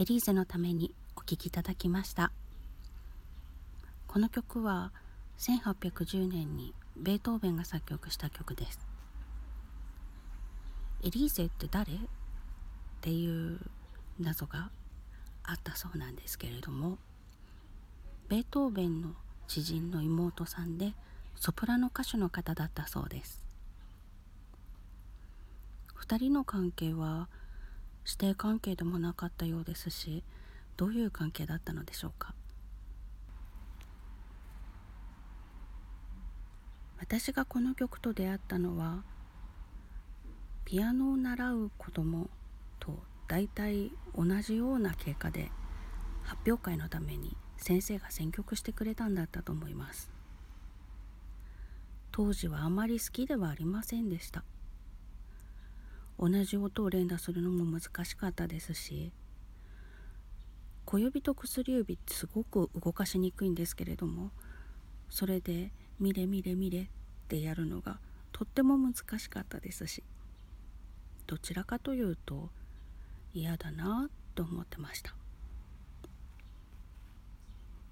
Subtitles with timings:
[0.00, 2.32] エリーゼのためにお聴きいただきました。
[4.06, 4.92] この曲は
[5.36, 8.80] 1810年にベートーベンが作曲した曲です。
[11.02, 11.92] エリーゼって誰？
[11.92, 11.96] っ
[13.02, 13.60] ていう
[14.18, 14.70] 謎が
[15.44, 16.96] あったそうなんですけれども
[18.30, 19.10] ベートーベンの
[19.48, 20.94] 知人の妹さんで
[21.36, 23.44] ソプラノ歌手の方だったそうです。
[26.08, 27.28] 2人の関係は
[28.04, 30.24] 師弟関係でもなかったようですし
[30.76, 32.34] どういう関係だったのでしょうか？
[36.98, 39.02] 私がこの曲と出会ったのは
[40.64, 42.28] ピアノを習う子供
[42.78, 45.50] と大体同じような経過で
[46.22, 50.10] 発表会のために先生が選曲してくれたんだったと思います。
[52.12, 54.44] 当時はあまり好きではありませんでした。
[56.22, 59.10] 同じ音を連打するのも難しかったですし
[60.84, 64.30] 小指と薬指ってすごく動かしにくいんですけれども
[65.08, 66.86] それで「見れ見れ見れ」っ
[67.28, 67.98] てやるのが
[68.32, 70.02] とっても難しかったですし
[71.26, 72.50] どちらかというと
[73.32, 75.14] 嫌だなと思ってました。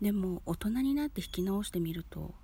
[0.00, 2.34] でも大人になって弾き直してみると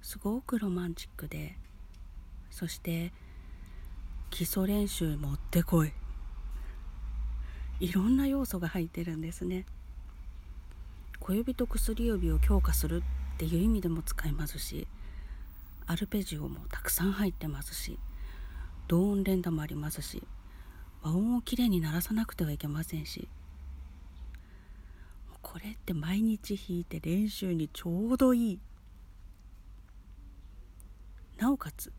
[0.00, 1.56] すごくロマンチックで
[2.50, 3.12] そして
[4.34, 5.92] 基礎練習もってこい。
[7.78, 9.64] いろんな要素が入ってるんですね。
[11.20, 13.04] 小指と薬指を強化する
[13.36, 14.88] っていう意味でも使えますし
[15.86, 18.00] アルペジオもたくさん入ってますし
[18.88, 20.24] 同音連打もありますし
[21.00, 23.28] 和音をきれいに鳴らさなくてはいけませんし
[25.42, 28.60] これって毎日弾いて練習にちょうどいい。
[31.38, 31.92] なおかつ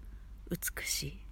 [0.51, 1.24] 美しい。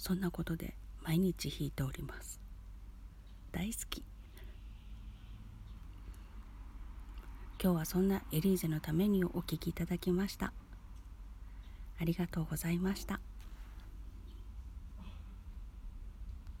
[0.00, 2.40] そんなことで毎日弾いております。
[3.52, 4.02] 大好き。
[7.62, 10.54] 今日はそんなエリーゼのためにお聴きいただきました。
[12.00, 13.20] ありがとうございました。